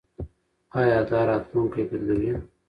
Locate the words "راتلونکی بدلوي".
1.29-2.33